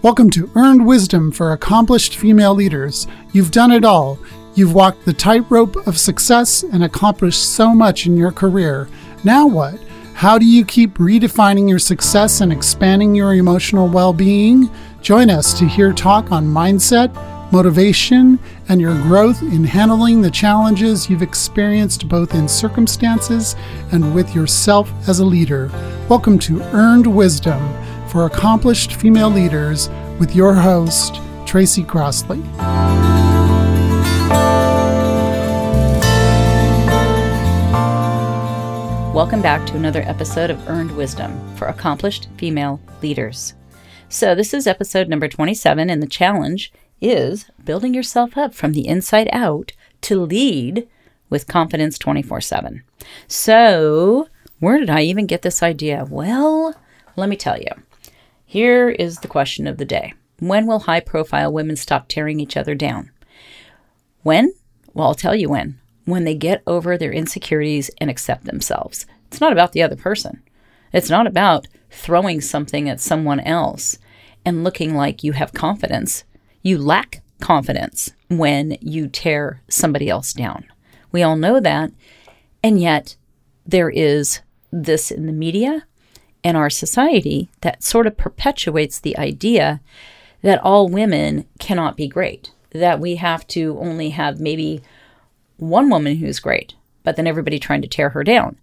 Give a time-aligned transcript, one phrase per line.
[0.00, 3.08] Welcome to Earned Wisdom for Accomplished Female Leaders.
[3.32, 4.16] You've done it all.
[4.54, 8.88] You've walked the tightrope of success and accomplished so much in your career.
[9.24, 9.76] Now what?
[10.14, 14.70] How do you keep redefining your success and expanding your emotional well being?
[15.02, 17.12] Join us to hear talk on mindset,
[17.50, 18.38] motivation,
[18.68, 23.56] and your growth in handling the challenges you've experienced both in circumstances
[23.90, 25.68] and with yourself as a leader.
[26.08, 27.58] Welcome to Earned Wisdom
[28.08, 32.40] for Accomplished Female Leaders with your host, Tracy Crossley.
[39.12, 43.52] Welcome back to another episode of Earned Wisdom for Accomplished Female Leaders.
[44.08, 48.88] So, this is episode number 27, and the challenge is building yourself up from the
[48.88, 50.88] inside out to lead
[51.28, 52.82] with confidence 24 7.
[53.26, 54.28] So,
[54.60, 56.06] where did I even get this idea?
[56.08, 56.74] Well,
[57.16, 57.68] let me tell you.
[58.50, 62.56] Here is the question of the day When will high profile women stop tearing each
[62.56, 63.10] other down?
[64.22, 64.54] When?
[64.94, 69.04] Well, I'll tell you when when they get over their insecurities and accept themselves.
[69.26, 70.42] It's not about the other person.
[70.94, 73.98] It's not about throwing something at someone else
[74.46, 76.24] and looking like you have confidence.
[76.62, 80.64] You lack confidence when you tear somebody else down.
[81.12, 81.90] We all know that.
[82.62, 83.16] And yet,
[83.66, 84.40] there is
[84.72, 85.86] this in the media
[86.48, 89.82] and our society that sort of perpetuates the idea
[90.40, 94.80] that all women cannot be great, that we have to only have maybe
[95.58, 98.56] one woman who's great, but then everybody trying to tear her down.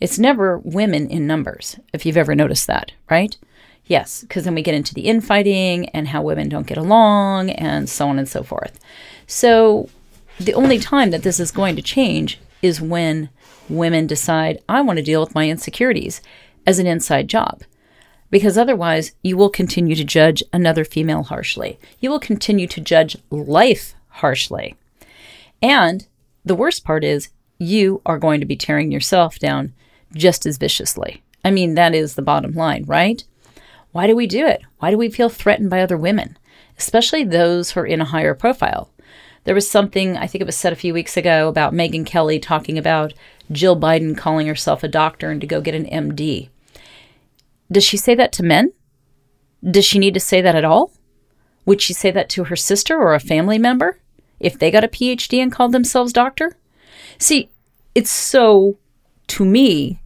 [0.00, 3.36] It's never women in numbers, if you've ever noticed that, right?
[3.84, 7.86] Yes, because then we get into the infighting and how women don't get along and
[7.86, 8.80] so on and so forth.
[9.26, 9.90] So,
[10.40, 13.28] the only time that this is going to change is when
[13.68, 16.22] women decide, I want to deal with my insecurities
[16.66, 17.62] as an inside job.
[18.30, 21.78] Because otherwise, you will continue to judge another female harshly.
[22.00, 24.74] You will continue to judge life harshly.
[25.62, 26.06] And
[26.44, 29.72] the worst part is you are going to be tearing yourself down
[30.14, 31.22] just as viciously.
[31.44, 33.22] I mean, that is the bottom line, right?
[33.92, 34.62] Why do we do it?
[34.78, 36.36] Why do we feel threatened by other women,
[36.78, 38.90] especially those who are in a higher profile?
[39.44, 42.40] There was something, I think it was said a few weeks ago, about Megyn Kelly
[42.40, 43.14] talking about
[43.52, 46.48] Jill Biden calling herself a doctor and to go get an MD.
[47.70, 48.72] Does she say that to men?
[49.68, 50.92] Does she need to say that at all?
[51.64, 53.98] Would she say that to her sister or a family member?
[54.40, 56.56] if they got a PhD and called themselves doctor?
[57.18, 57.50] See,
[57.94, 58.78] it's so,
[59.28, 60.00] to me,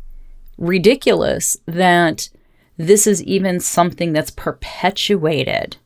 [0.59, 2.28] ridiculous that
[2.76, 5.77] this is even something that's perpetuated.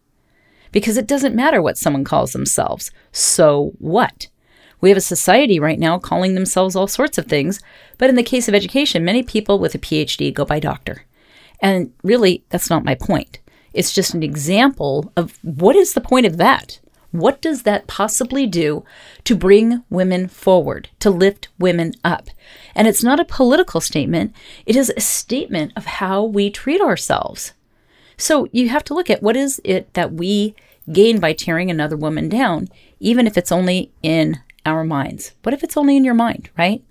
[0.72, 2.90] Because it doesn't matter what someone calls themselves.
[3.12, 4.28] So what?
[4.80, 7.60] We have a society right now calling themselves all sorts of things,
[7.96, 11.04] but in the case of education, many people with a PhD go by doctor.
[11.64, 13.38] And really, that's not my point.
[13.72, 16.78] It's just an example of what is the point of that?
[17.10, 18.84] What does that possibly do
[19.24, 22.28] to bring women forward, to lift women up?
[22.74, 24.36] And it's not a political statement,
[24.66, 27.54] it is a statement of how we treat ourselves.
[28.18, 30.54] So you have to look at what is it that we
[30.92, 32.68] gain by tearing another woman down,
[33.00, 35.32] even if it's only in our minds.
[35.42, 36.84] What if it's only in your mind, right?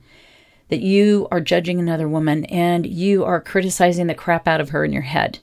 [0.69, 4.83] That you are judging another woman and you are criticizing the crap out of her
[4.83, 5.39] in your head.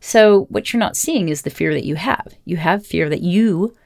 [0.00, 2.34] So, what you're not seeing is the fear that you have.
[2.44, 3.76] You have fear that you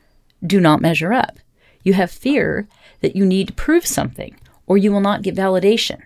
[0.46, 1.38] do not measure up.
[1.82, 2.68] You have fear
[3.00, 6.02] that you need to prove something or you will not get validation.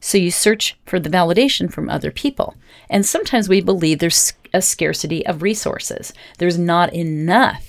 [0.00, 2.54] So you search for the validation from other people.
[2.88, 6.12] And sometimes we believe there's a scarcity of resources.
[6.38, 7.67] There's not enough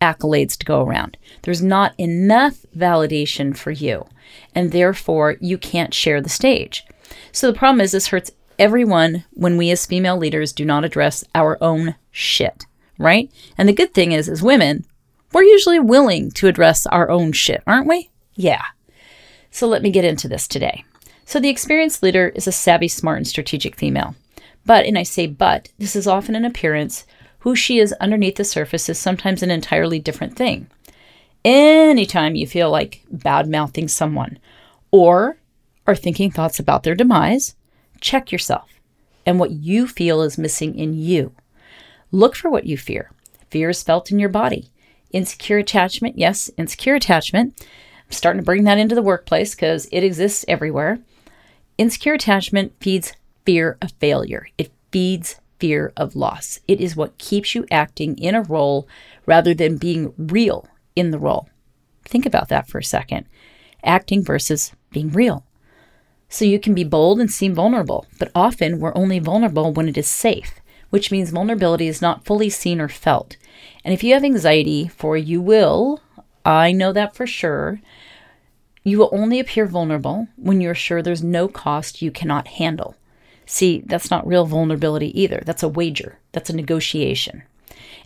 [0.00, 1.16] accolades to go around.
[1.42, 4.06] There's not enough validation for you.
[4.54, 6.84] And therefore, you can't share the stage.
[7.32, 11.24] So the problem is, this hurts everyone when we as female leaders do not address
[11.34, 12.64] our own shit,
[12.98, 13.30] right?
[13.56, 14.84] And the good thing is, as women,
[15.32, 18.10] we're usually willing to address our own shit, aren't we?
[18.34, 18.64] Yeah.
[19.50, 20.84] So let me get into this today.
[21.24, 24.14] So the experienced leader is a savvy, smart, and strategic female.
[24.64, 27.06] But, and I say but, this is often an appearance.
[27.46, 30.66] Who she is underneath the surface is sometimes an entirely different thing.
[31.44, 34.40] Anytime you feel like bad mouthing someone
[34.90, 35.36] or
[35.86, 37.54] are thinking thoughts about their demise,
[38.00, 38.80] check yourself
[39.24, 41.30] and what you feel is missing in you.
[42.10, 43.12] Look for what you fear.
[43.48, 44.72] Fear is felt in your body.
[45.12, 47.54] Insecure attachment, yes, insecure attachment.
[47.60, 50.98] I'm starting to bring that into the workplace because it exists everywhere.
[51.78, 53.12] Insecure attachment feeds
[53.44, 56.60] fear of failure, it feeds fear of loss.
[56.68, 58.88] It is what keeps you acting in a role
[59.24, 61.48] rather than being real in the role.
[62.04, 63.26] Think about that for a second
[63.84, 65.44] acting versus being real.
[66.28, 69.96] So you can be bold and seem vulnerable, but often we're only vulnerable when it
[69.96, 70.60] is safe
[70.90, 73.36] which means vulnerability is not fully seen or felt.
[73.84, 76.00] And if you have anxiety, for you will,
[76.44, 77.80] I know that for sure,
[78.82, 82.94] you will only appear vulnerable when you're sure there's no cost you cannot handle.
[83.46, 85.42] See, that's not real vulnerability either.
[85.46, 87.44] That's a wager, that's a negotiation.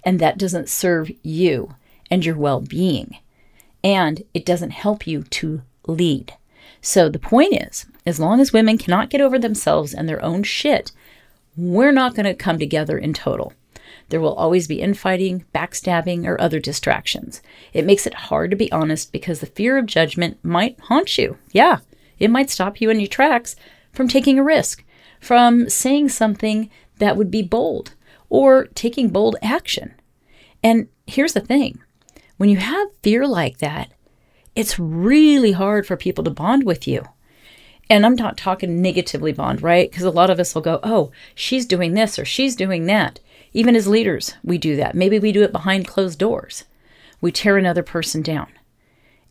[0.04, 1.74] And that doesn't serve you
[2.10, 3.16] and your well being.
[3.82, 6.34] And it doesn't help you to lead.
[6.82, 10.42] So the point is, as long as women cannot get over themselves and their own
[10.42, 10.92] shit,
[11.56, 13.52] we're not going to come together in total.
[14.08, 17.42] There will always be infighting, backstabbing, or other distractions.
[17.72, 21.38] It makes it hard to be honest because the fear of judgment might haunt you.
[21.52, 21.78] Yeah,
[22.18, 23.56] it might stop you in your tracks
[23.92, 24.84] from taking a risk,
[25.20, 27.94] from saying something that would be bold,
[28.28, 29.94] or taking bold action.
[30.62, 31.80] And here's the thing
[32.36, 33.92] when you have fear like that,
[34.54, 37.04] it's really hard for people to bond with you.
[37.88, 39.90] And I'm not talking negatively bond, right?
[39.90, 43.18] Because a lot of us will go, oh, she's doing this or she's doing that.
[43.52, 44.94] Even as leaders, we do that.
[44.94, 46.64] Maybe we do it behind closed doors.
[47.20, 48.46] We tear another person down.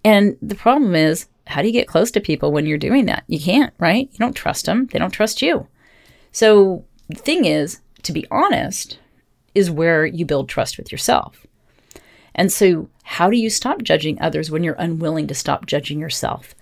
[0.03, 3.23] And the problem is, how do you get close to people when you're doing that?
[3.27, 4.09] You can't, right?
[4.11, 5.67] You don't trust them, they don't trust you.
[6.31, 8.99] So the thing is, to be honest,
[9.55, 11.45] is where you build trust with yourself.
[12.35, 16.53] And so, how do you stop judging others when you're unwilling to stop judging yourself?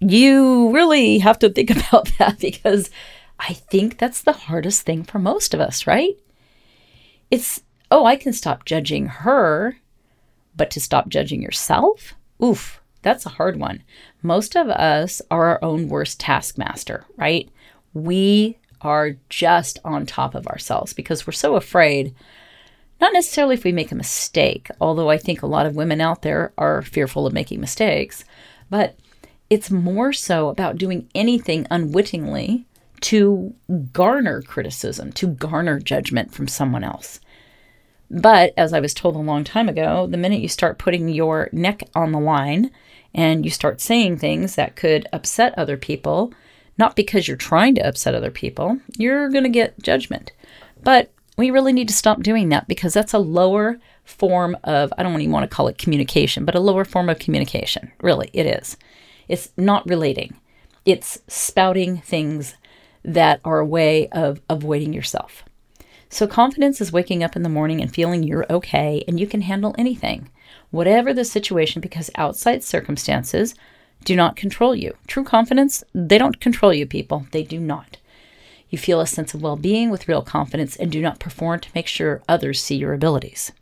[0.00, 2.90] you really have to think about that because
[3.38, 6.16] I think that's the hardest thing for most of us, right?
[7.30, 9.76] It's, oh, I can stop judging her,
[10.54, 12.14] but to stop judging yourself?
[12.42, 13.82] Oof, that's a hard one.
[14.22, 17.48] Most of us are our own worst taskmaster, right?
[17.92, 22.14] We are just on top of ourselves because we're so afraid,
[23.00, 26.22] not necessarily if we make a mistake, although I think a lot of women out
[26.22, 28.24] there are fearful of making mistakes,
[28.70, 28.96] but
[29.50, 32.64] it's more so about doing anything unwittingly
[33.02, 33.54] to
[33.92, 37.20] garner criticism, to garner judgment from someone else.
[38.10, 41.48] But as I was told a long time ago, the minute you start putting your
[41.52, 42.70] neck on the line
[43.14, 46.32] and you start saying things that could upset other people,
[46.78, 50.32] not because you're trying to upset other people, you're going to get judgment.
[50.82, 55.02] But we really need to stop doing that because that's a lower form of, I
[55.02, 57.92] don't even want to call it communication, but a lower form of communication.
[58.00, 58.76] Really, it is.
[59.28, 60.36] It's not relating,
[60.84, 62.54] it's spouting things
[63.04, 65.44] that are a way of avoiding yourself.
[66.08, 69.40] So, confidence is waking up in the morning and feeling you're okay and you can
[69.40, 70.30] handle anything,
[70.70, 73.56] whatever the situation, because outside circumstances
[74.06, 74.96] do not control you.
[75.08, 77.26] True confidence, they don't control you, people.
[77.32, 77.98] They do not.
[78.70, 81.70] You feel a sense of well being with real confidence and do not perform to
[81.74, 83.52] make sure others see your abilities.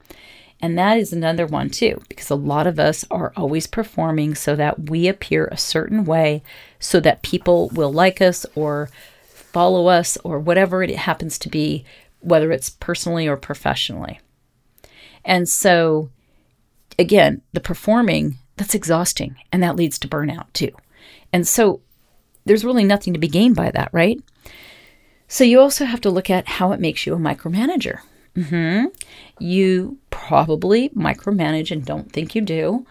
[0.60, 4.54] And that is another one too, because a lot of us are always performing so
[4.54, 6.42] that we appear a certain way
[6.78, 8.90] so that people will like us or
[9.26, 11.84] follow us or whatever it happens to be,
[12.20, 14.20] whether it's personally or professionally.
[15.24, 16.10] And so,
[16.98, 20.70] again, the performing, that's exhausting and that leads to burnout too.
[21.32, 21.80] And so,
[22.44, 24.20] there's really nothing to be gained by that, right?
[25.28, 28.00] So, you also have to look at how it makes you a micromanager.
[28.36, 28.86] Mm-hmm.
[29.38, 32.86] You probably micromanage and don't think you do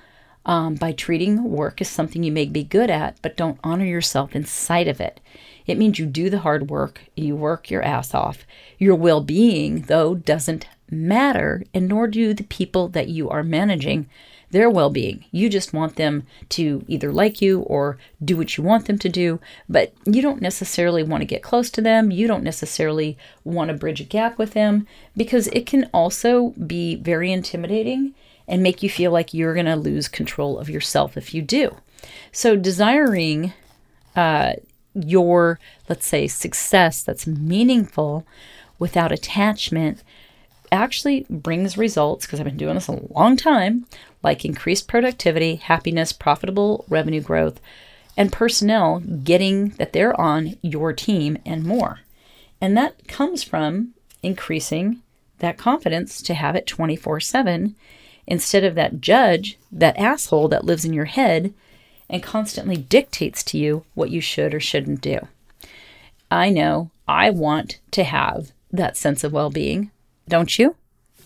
[0.46, 4.36] um, by treating work as something you may be good at, but don't honor yourself
[4.36, 5.20] inside of it.
[5.66, 8.46] It means you do the hard work, you work your ass off.
[8.78, 14.10] Your well being, though, doesn't matter, and nor do the people that you are managing
[14.54, 15.26] their well being.
[15.32, 19.10] You just want them to either like you or do what you want them to
[19.10, 22.12] do, but you don't necessarily want to get close to them.
[22.12, 26.96] You don't necessarily want to bridge a gap with them because it can also be
[26.96, 28.14] very intimidating
[28.48, 31.78] and make you feel like you're going to lose control of yourself if you do.
[32.32, 33.54] So, desiring
[34.16, 34.54] uh,
[34.94, 38.26] your, let's say, success that's meaningful
[38.80, 40.04] without attachment
[40.74, 43.86] actually brings results because I've been doing this a long time
[44.24, 47.60] like increased productivity, happiness, profitable revenue growth,
[48.16, 52.00] and personnel getting that they're on your team and more.
[52.62, 55.02] And that comes from increasing
[55.40, 57.76] that confidence to have it 24 7
[58.26, 61.54] instead of that judge, that asshole that lives in your head
[62.10, 65.28] and constantly dictates to you what you should or shouldn't do.
[66.32, 69.92] I know I want to have that sense of well being,
[70.28, 70.76] don't you?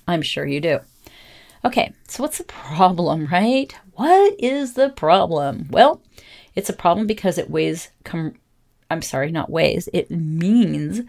[0.07, 0.79] I'm sure you do.
[1.65, 3.73] Okay, so what's the problem, right?
[3.93, 5.67] What is the problem?
[5.69, 6.01] Well,
[6.55, 8.35] it's a problem because it weighs, com-
[8.89, 11.01] I'm sorry, not weighs, it means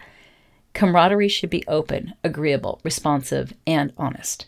[0.73, 4.47] camaraderie should be open, agreeable, responsive, and honest.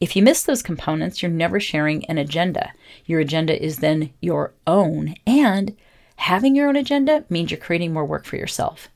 [0.00, 2.72] If you miss those components, you're never sharing an agenda.
[3.06, 5.76] Your agenda is then your own, and
[6.16, 8.88] having your own agenda means you're creating more work for yourself.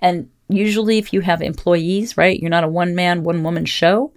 [0.00, 2.38] And usually if you have employees, right?
[2.38, 4.12] You're not a one man, one woman show.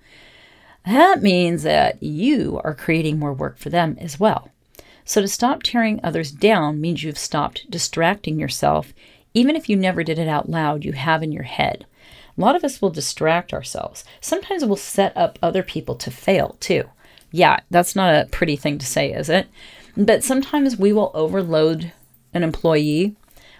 [0.85, 4.49] That means that you are creating more work for them as well.
[5.03, 8.93] So to stop tearing others down means you've stopped distracting yourself,
[9.33, 11.85] even if you never did it out loud, you have in your head.
[12.37, 14.03] A lot of us will distract ourselves.
[14.19, 16.89] Sometimes we'll set up other people to fail too.
[17.31, 19.47] Yeah, that's not a pretty thing to say, is it?
[19.97, 21.91] But sometimes we will overload
[22.33, 23.15] an employee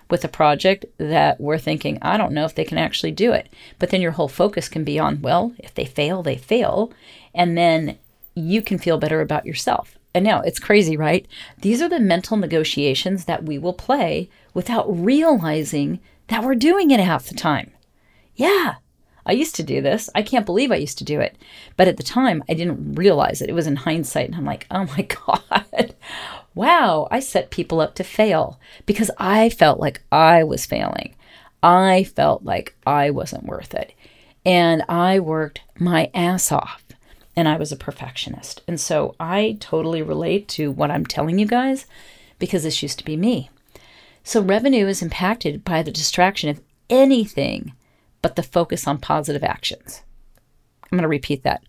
[0.10, 3.50] with a project that we're thinking, I don't know if they can actually do it.
[3.80, 6.92] But then your whole focus can be on, well, if they fail, they fail.
[7.34, 7.98] And then
[8.36, 9.98] you can feel better about yourself.
[10.14, 11.28] And now it's crazy, right?
[11.60, 17.00] These are the mental negotiations that we will play without realizing that we're doing it
[17.00, 17.72] half the time.
[18.36, 18.76] Yeah,
[19.26, 20.10] I used to do this.
[20.14, 21.36] I can't believe I used to do it.
[21.78, 23.50] But at the time, I didn't realize it.
[23.50, 24.28] It was in hindsight.
[24.28, 25.96] And I'm like, oh my God,
[26.56, 31.16] wow, I set people up to fail because I felt like I was failing.
[31.62, 33.94] I felt like I wasn't worth it.
[34.46, 36.84] And I worked my ass off
[37.36, 38.62] and I was a perfectionist.
[38.68, 41.86] And so I totally relate to what I'm telling you guys
[42.40, 43.50] because this used to be me.
[44.24, 47.74] So revenue is impacted by the distraction of anything
[48.22, 50.02] but the focus on positive actions.
[50.84, 51.64] I'm going to repeat that.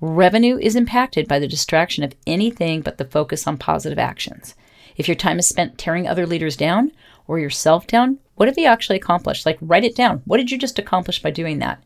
[0.00, 4.54] Revenue is impacted by the distraction of anything but the focus on positive actions.
[4.96, 6.92] If your time is spent tearing other leaders down
[7.26, 9.46] or yourself down, what have you actually accomplished?
[9.46, 10.22] Like, write it down.
[10.24, 11.82] What did you just accomplish by doing that?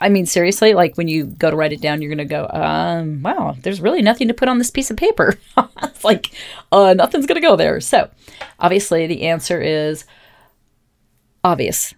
[0.00, 2.48] I mean, seriously, like when you go to write it down, you're going to go,
[2.52, 5.38] um, wow, there's really nothing to put on this piece of paper.
[5.82, 6.30] it's like,
[6.72, 7.80] uh, nothing's going to go there.
[7.80, 8.10] So,
[8.58, 10.04] obviously, the answer is
[11.42, 11.94] obvious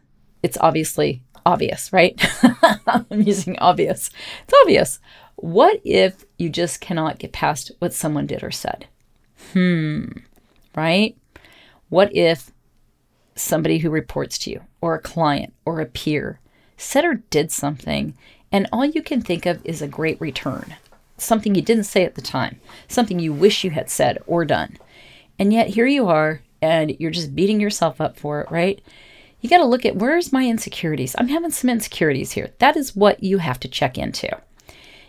[0.47, 2.21] it's obviously obvious, right?
[2.87, 4.11] I'm using obvious.
[4.43, 4.99] It's obvious.
[5.37, 8.87] What if you just cannot get past what someone did or said?
[9.53, 10.07] Hmm,
[10.75, 11.17] right?
[11.88, 12.50] What if
[13.35, 16.41] somebody who reports to you, or a client, or a peer
[16.76, 18.15] said or did something,
[18.50, 20.75] and all you can think of is a great return?
[21.17, 24.76] Something you didn't say at the time, something you wish you had said or done.
[25.38, 28.83] And yet here you are, and you're just beating yourself up for it, right?
[29.47, 31.15] You got to look at where's my insecurities.
[31.17, 32.50] I'm having some insecurities here.
[32.59, 34.29] That is what you have to check into.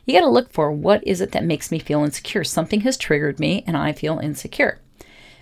[0.06, 2.44] You got to look for what is it that makes me feel insecure.
[2.44, 4.80] Something has triggered me and I feel insecure.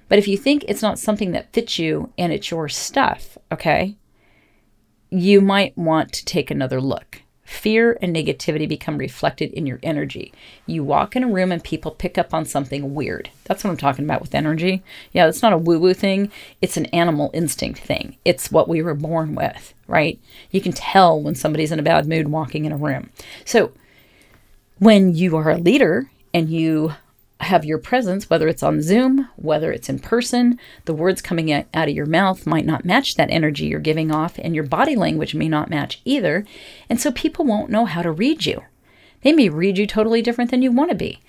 [0.07, 3.97] But if you think it's not something that fits you and it's your stuff, okay,
[5.09, 7.21] you might want to take another look.
[7.45, 10.33] Fear and negativity become reflected in your energy.
[10.65, 13.29] You walk in a room and people pick up on something weird.
[13.43, 14.83] That's what I'm talking about with energy.
[15.13, 18.17] Yeah, it's not a woo woo thing, it's an animal instinct thing.
[18.25, 20.19] It's what we were born with, right?
[20.49, 23.11] You can tell when somebody's in a bad mood walking in a room.
[23.45, 23.71] So,
[24.79, 26.93] when you are a leader and you
[27.45, 31.67] have your presence, whether it's on Zoom, whether it's in person, the words coming out
[31.73, 35.33] of your mouth might not match that energy you're giving off, and your body language
[35.33, 36.45] may not match either.
[36.89, 38.63] And so people won't know how to read you.
[39.21, 41.19] They may read you totally different than you want to be.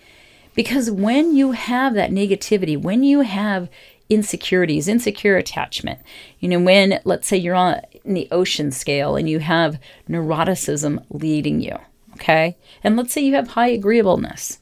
[0.55, 3.69] Because when you have that negativity, when you have
[4.09, 6.01] insecurities, insecure attachment,
[6.41, 11.61] you know, when let's say you're on the ocean scale and you have neuroticism leading
[11.61, 11.77] you,
[12.15, 12.57] okay?
[12.83, 14.59] And let's say you have high agreeableness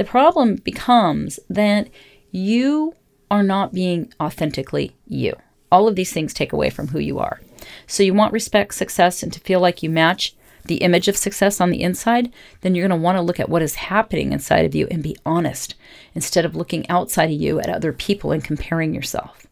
[0.00, 1.90] the problem becomes that
[2.30, 2.94] you
[3.30, 5.36] are not being authentically you.
[5.70, 7.42] All of these things take away from who you are.
[7.86, 11.60] So you want respect, success, and to feel like you match the image of success
[11.60, 14.64] on the inside, then you're going to want to look at what is happening inside
[14.64, 15.74] of you and be honest
[16.14, 19.46] instead of looking outside of you at other people and comparing yourself.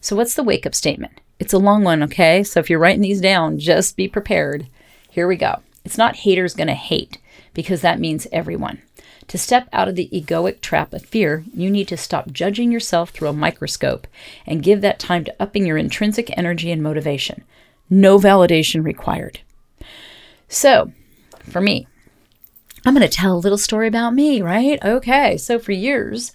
[0.00, 1.20] So, what's the wake up statement?
[1.40, 2.44] It's a long one, okay?
[2.44, 4.68] So, if you're writing these down, just be prepared.
[5.10, 5.62] Here we go.
[5.84, 7.18] It's not haters going to hate
[7.54, 8.80] because that means everyone.
[9.28, 13.10] To step out of the egoic trap of fear, you need to stop judging yourself
[13.10, 14.06] through a microscope
[14.46, 17.44] and give that time to upping your intrinsic energy and motivation.
[17.88, 19.40] No validation required.
[20.48, 20.92] So,
[21.50, 21.86] for me,
[22.84, 24.82] I'm going to tell a little story about me, right?
[24.84, 26.32] Okay, so for years,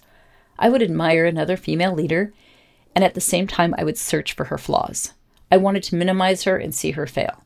[0.58, 2.32] I would admire another female leader,
[2.94, 5.14] and at the same time, I would search for her flaws.
[5.50, 7.44] I wanted to minimize her and see her fail.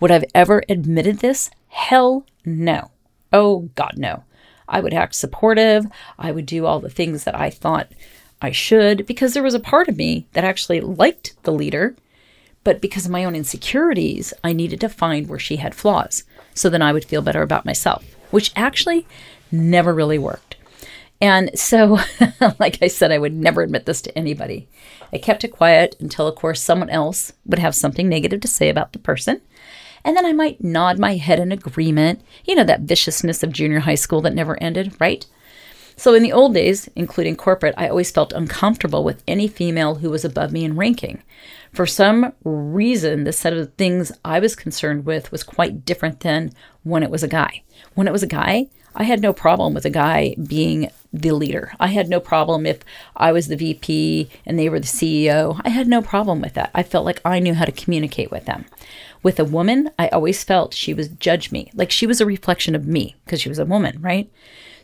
[0.00, 1.50] Would I've ever admitted this?
[1.68, 2.90] Hell no.
[3.32, 4.24] Oh, God, no.
[4.68, 5.86] I would act supportive.
[6.18, 7.88] I would do all the things that I thought
[8.42, 11.94] I should because there was a part of me that actually liked the leader.
[12.64, 16.24] But because of my own insecurities, I needed to find where she had flaws
[16.56, 19.06] so then I would feel better about myself, which actually
[19.52, 20.56] never really worked.
[21.20, 21.98] And so,
[22.58, 24.66] like I said, I would never admit this to anybody.
[25.12, 28.68] I kept it quiet until, of course, someone else would have something negative to say
[28.68, 29.40] about the person
[30.06, 32.22] and then I might nod my head in agreement.
[32.44, 35.26] You know, that viciousness of junior high school that never ended, right?
[35.96, 40.10] So in the old days, including corporate, I always felt uncomfortable with any female who
[40.10, 41.22] was above me in ranking.
[41.72, 46.52] For some reason, the set of things I was concerned with was quite different than
[46.84, 47.62] when it was a guy.
[47.94, 51.72] When it was a guy, I had no problem with a guy being the leader.
[51.80, 52.80] I had no problem if
[53.16, 55.60] I was the VP and they were the CEO.
[55.64, 56.70] I had no problem with that.
[56.74, 58.66] I felt like I knew how to communicate with them.
[59.26, 62.76] With a woman, I always felt she would judge me, like she was a reflection
[62.76, 64.30] of me because she was a woman, right?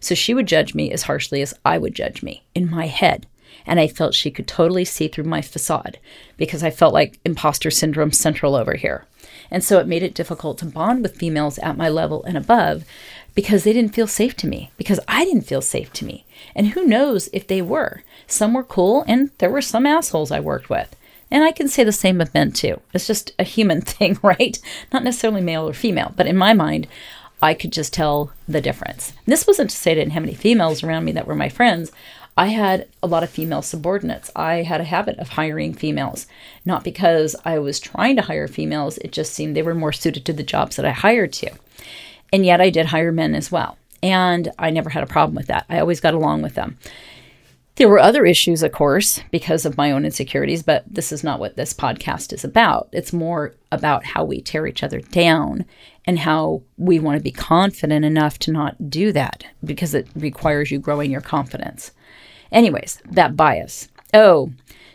[0.00, 3.28] So she would judge me as harshly as I would judge me in my head.
[3.66, 6.00] And I felt she could totally see through my facade
[6.36, 9.06] because I felt like imposter syndrome central over here.
[9.48, 12.84] And so it made it difficult to bond with females at my level and above
[13.36, 16.24] because they didn't feel safe to me, because I didn't feel safe to me.
[16.56, 18.02] And who knows if they were?
[18.26, 20.96] Some were cool, and there were some assholes I worked with.
[21.32, 22.82] And I can say the same of men too.
[22.92, 24.60] It's just a human thing, right?
[24.92, 26.86] Not necessarily male or female, but in my mind,
[27.40, 29.14] I could just tell the difference.
[29.24, 31.48] And this wasn't to say I didn't have any females around me that were my
[31.48, 31.90] friends.
[32.36, 34.30] I had a lot of female subordinates.
[34.36, 36.26] I had a habit of hiring females,
[36.66, 40.24] not because I was trying to hire females, it just seemed they were more suited
[40.26, 41.50] to the jobs that I hired to.
[42.30, 43.78] And yet I did hire men as well.
[44.02, 45.64] And I never had a problem with that.
[45.68, 46.76] I always got along with them.
[47.76, 51.40] There were other issues, of course, because of my own insecurities, but this is not
[51.40, 52.88] what this podcast is about.
[52.92, 55.64] It's more about how we tear each other down
[56.04, 60.70] and how we want to be confident enough to not do that because it requires
[60.70, 61.92] you growing your confidence.
[62.50, 63.88] Anyways, that bias.
[64.12, 64.52] Oh,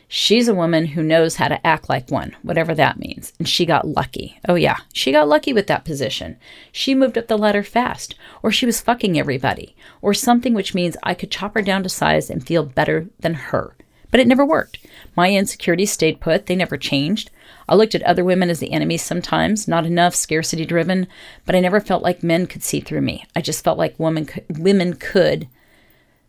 [0.09, 3.33] She's a woman who knows how to act like one, whatever that means.
[3.39, 4.39] And she got lucky.
[4.47, 6.37] Oh, yeah, she got lucky with that position.
[6.71, 10.95] She moved up the ladder fast, or she was fucking everybody, or something which means
[11.03, 13.75] I could chop her down to size and feel better than her.
[14.09, 14.79] But it never worked.
[15.15, 17.29] My insecurities stayed put, they never changed.
[17.67, 21.07] I looked at other women as the enemy sometimes, not enough, scarcity driven,
[21.45, 23.25] but I never felt like men could see through me.
[23.35, 25.49] I just felt like women could, women could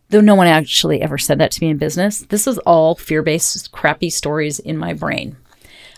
[0.09, 3.21] though no one actually ever said that to me in business, this was all fear
[3.21, 5.37] based, crappy stories in my brain.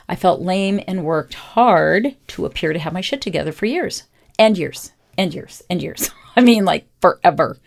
[0.07, 4.03] I felt lame and worked hard to appear to have my shit together for years
[4.37, 6.09] and years and years and years.
[6.35, 7.57] I mean, like forever.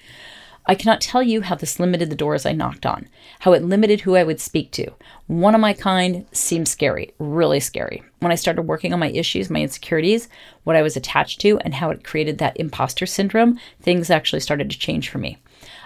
[0.67, 3.07] I cannot tell you how this limited the doors I knocked on,
[3.41, 4.91] how it limited who I would speak to.
[5.27, 8.03] One of my kind seemed scary, really scary.
[8.21, 10.29] When I started working on my issues, my insecurities,
[10.65, 14.71] what I was attached to, and how it created that imposter syndrome, things actually started
[14.71, 15.37] to change for me.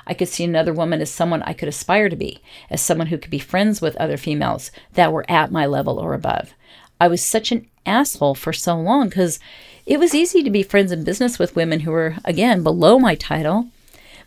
[0.08, 2.40] I could see another woman as someone I could aspire to be,
[2.70, 6.14] as someone who could be friends with other females that were at my level or
[6.14, 6.54] above.
[7.00, 9.38] I was such an asshole for so long because
[9.86, 13.14] it was easy to be friends in business with women who were, again, below my
[13.14, 13.68] title.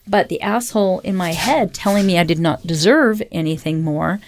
[0.07, 4.19] But the asshole in my head telling me I did not deserve anything more,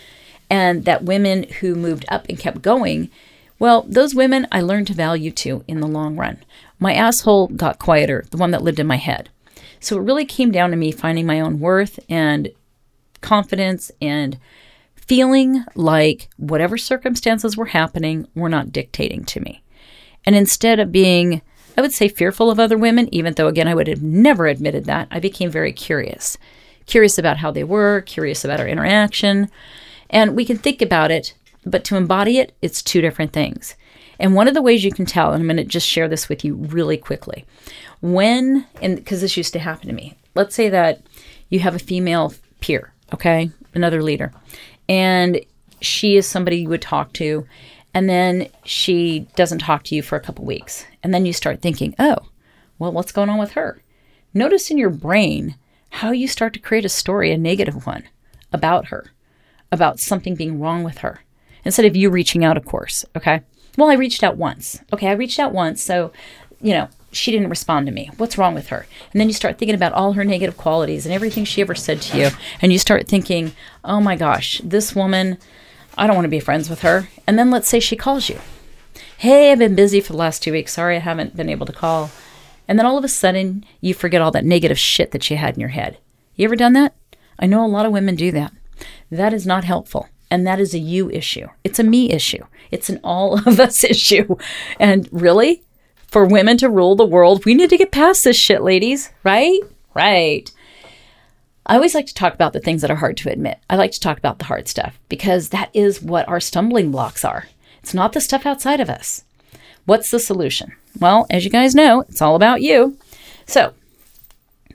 [0.49, 3.09] and that women who moved up and kept going,
[3.57, 6.37] well, those women I learned to value too in the long run.
[6.79, 9.29] My asshole got quieter, the one that lived in my head.
[9.83, 12.49] So it really came down to me finding my own worth and
[13.19, 14.39] confidence and
[14.95, 19.61] feeling like whatever circumstances were happening were not dictating to me.
[20.25, 21.41] And instead of being,
[21.77, 24.85] I would say, fearful of other women, even though, again, I would have never admitted
[24.85, 26.37] that, I became very curious.
[26.85, 29.49] Curious about how they were, curious about our interaction.
[30.09, 31.33] And we can think about it,
[31.65, 33.75] but to embody it, it's two different things.
[34.19, 36.29] And one of the ways you can tell, and I'm going to just share this
[36.29, 37.45] with you really quickly.
[38.01, 41.01] When and because this used to happen to me let's say that
[41.49, 43.51] you have a female peer okay?
[43.75, 44.31] Another leader.
[44.89, 45.39] And
[45.81, 47.45] she is somebody you would talk to
[47.93, 50.85] and then she doesn't talk to you for a couple weeks.
[51.03, 52.17] And then you start thinking oh
[52.79, 53.81] well what's going on with her?
[54.33, 55.55] Notice in your brain
[55.89, 58.03] how you start to create a story a negative one
[58.51, 59.11] about her
[59.71, 61.21] about something being wrong with her
[61.65, 63.41] instead of you reaching out of course okay
[63.77, 66.11] well i reached out once okay i reached out once so
[66.61, 68.09] you know she didn't respond to me.
[68.17, 68.85] What's wrong with her?
[69.11, 72.01] And then you start thinking about all her negative qualities and everything she ever said
[72.01, 72.29] to you.
[72.61, 75.37] And you start thinking, oh my gosh, this woman,
[75.97, 77.09] I don't want to be friends with her.
[77.27, 78.39] And then let's say she calls you.
[79.17, 80.73] Hey, I've been busy for the last two weeks.
[80.73, 82.11] Sorry I haven't been able to call.
[82.67, 85.53] And then all of a sudden, you forget all that negative shit that you had
[85.53, 85.97] in your head.
[86.35, 86.95] You ever done that?
[87.37, 88.53] I know a lot of women do that.
[89.11, 90.09] That is not helpful.
[90.33, 91.45] And that is a you issue.
[91.63, 92.43] It's a me issue.
[92.71, 94.35] It's an all of us issue.
[94.79, 95.61] And really,
[96.07, 97.45] for women to rule the world.
[97.45, 99.59] We need to get past this shit, ladies, right?
[99.93, 100.51] Right.
[101.67, 103.59] I always like to talk about the things that are hard to admit.
[103.69, 107.23] I like to talk about the hard stuff because that is what our stumbling blocks
[107.23, 107.47] are.
[107.83, 109.25] It's not the stuff outside of us.
[109.85, 110.73] What's the solution?
[110.99, 112.97] Well, as you guys know, it's all about you.
[113.45, 113.75] So,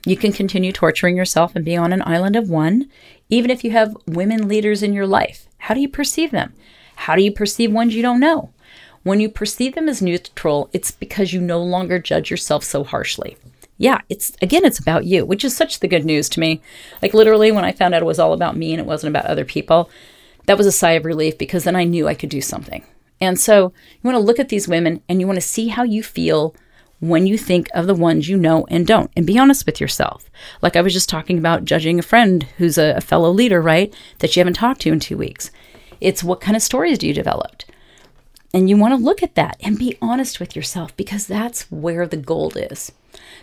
[0.05, 2.89] you can continue torturing yourself and be on an island of one,
[3.29, 5.48] even if you have women leaders in your life.
[5.59, 6.53] How do you perceive them?
[6.95, 8.51] How do you perceive ones you don't know?
[9.03, 13.37] When you perceive them as neutral, it's because you no longer judge yourself so harshly.
[13.77, 16.61] Yeah, it's again, it's about you, which is such the good news to me.
[17.01, 19.25] Like literally, when I found out it was all about me and it wasn't about
[19.25, 19.89] other people,
[20.47, 22.83] that was a sigh of relief because then I knew I could do something.
[23.21, 25.83] And so you want to look at these women and you want to see how
[25.83, 26.53] you feel
[26.99, 30.29] when you think of the ones you know and don't, and be honest with yourself.
[30.61, 33.93] Like I was just talking about judging a friend who's a, a fellow leader, right?
[34.19, 35.51] That you haven't talked to in two weeks.
[36.01, 37.65] It's what kind of stories do you developed?
[38.53, 42.07] And you want to look at that and be honest with yourself because that's where
[42.07, 42.91] the gold is.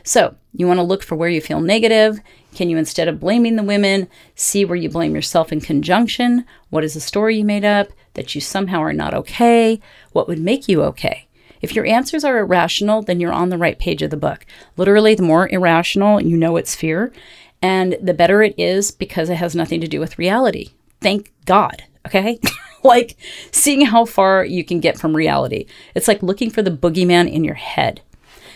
[0.02, 2.20] So, you want to look for where you feel negative.
[2.54, 6.44] Can you, instead of blaming the women, see where you blame yourself in conjunction?
[6.70, 9.80] What is the story you made up that you somehow are not okay?
[10.12, 11.25] What would make you okay?
[11.66, 14.46] If your answers are irrational, then you're on the right page of the book.
[14.76, 17.12] Literally, the more irrational, you know it's fear,
[17.60, 20.70] and the better it is because it has nothing to do with reality.
[21.00, 21.82] Thank God.
[22.06, 22.38] Okay.
[22.84, 23.16] like
[23.50, 25.66] seeing how far you can get from reality.
[25.96, 28.00] It's like looking for the boogeyman in your head.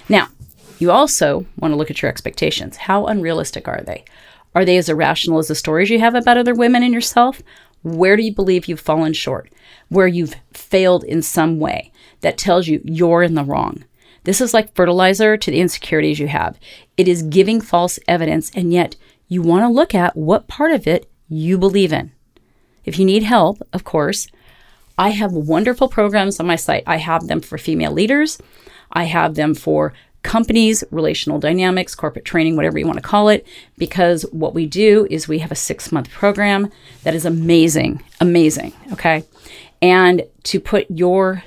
[0.08, 0.28] Now,
[0.78, 2.76] you also want to look at your expectations.
[2.76, 4.04] How unrealistic are they?
[4.54, 7.42] Are they as irrational as the stories you have about other women and yourself?
[7.82, 9.50] Where do you believe you've fallen short?
[9.88, 11.89] Where you've failed in some way
[12.20, 13.84] that tells you you're in the wrong?
[14.24, 16.58] This is like fertilizer to the insecurities you have.
[16.96, 18.96] It is giving false evidence, and yet
[19.28, 22.12] you want to look at what part of it you believe in.
[22.84, 24.28] If you need help, of course,
[24.98, 26.84] I have wonderful programs on my site.
[26.86, 28.38] I have them for female leaders,
[28.92, 33.46] I have them for companies, relational dynamics, corporate training, whatever you want to call it,
[33.78, 36.70] because what we do is we have a six month program
[37.04, 38.74] that is amazing, amazing.
[38.92, 39.24] Okay.
[39.80, 41.42] And to put your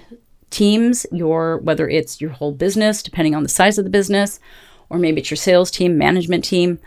[0.54, 4.40] teams, your, whether it's your whole business, depending on the size of the business,
[4.90, 6.80] or maybe it's your sales team, management team,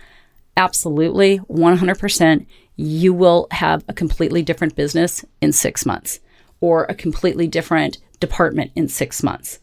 [0.57, 6.21] absolutely 100%, you will have a completely different business in six months
[6.61, 9.59] or a completely different department in six months.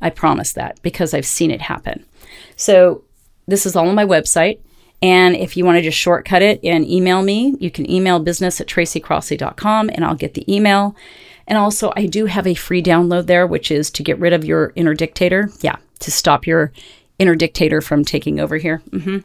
[0.00, 2.04] I promise that because I've seen it happen.
[2.56, 3.04] So
[3.46, 4.60] this is all on my website.
[5.02, 8.60] And if you want to just shortcut it and email me, you can email business
[8.60, 10.96] at tracycrossley.com and I'll get the email.
[11.48, 14.44] And also, I do have a free download there, which is to get rid of
[14.44, 15.48] your inner dictator.
[15.60, 16.72] Yeah, to stop your
[17.18, 18.82] inner dictator from taking over here.
[18.90, 19.18] Mm-hmm.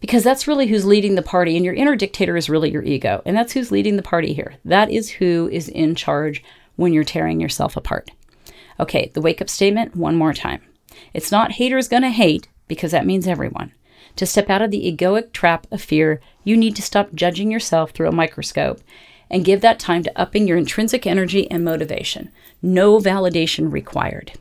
[0.00, 1.54] Because that's really who's leading the party.
[1.56, 3.22] And your inner dictator is really your ego.
[3.24, 4.54] And that's who's leading the party here.
[4.64, 6.42] That is who is in charge
[6.76, 8.10] when you're tearing yourself apart.
[8.80, 10.62] Okay, the wake up statement one more time.
[11.12, 13.72] It's not haters gonna hate, because that means everyone.
[14.16, 17.90] To step out of the egoic trap of fear, you need to stop judging yourself
[17.90, 18.80] through a microscope
[19.30, 22.30] and give that time to upping your intrinsic energy and motivation.
[22.60, 24.32] No validation required.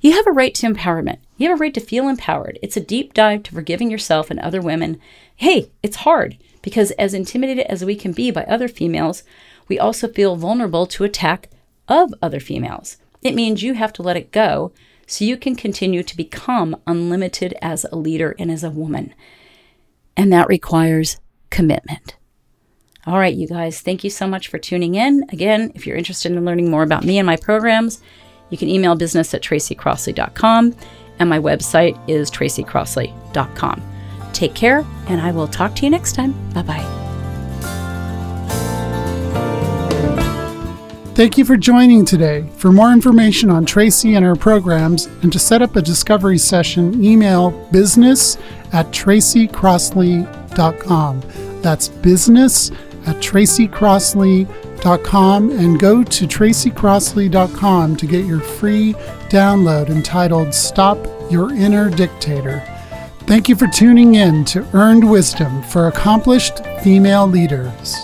[0.00, 1.18] You have a right to empowerment.
[1.36, 2.58] You have a right to feel empowered.
[2.62, 5.00] It's a deep dive to forgiving yourself and other women.
[5.36, 9.22] Hey, it's hard because as intimidated as we can be by other females,
[9.68, 11.50] we also feel vulnerable to attack
[11.88, 12.96] of other females.
[13.22, 14.72] It means you have to let it go
[15.06, 19.14] so you can continue to become unlimited as a leader and as a woman.
[20.16, 21.18] And that requires
[21.50, 22.16] commitment.
[23.06, 25.24] All right, you guys, thank you so much for tuning in.
[25.30, 28.02] Again, if you're interested in learning more about me and my programs,
[28.50, 30.76] you can email business at tracycrossley.com,
[31.18, 33.82] and my website is tracycrossley.com.
[34.32, 36.32] Take care, and I will talk to you next time.
[36.52, 36.96] Bye bye.
[41.14, 42.48] Thank you for joining today.
[42.56, 47.04] For more information on Tracy and her programs and to set up a discovery session,
[47.04, 48.38] email business
[48.72, 51.22] at tracycrossley.com.
[51.60, 52.70] That's business
[53.06, 58.94] at tracycrossley.com and go to tracycrossley.com to get your free
[59.28, 60.96] download entitled Stop
[61.30, 62.64] Your Inner Dictator.
[63.20, 67.94] Thank you for tuning in to Earned Wisdom for Accomplished Female Leaders.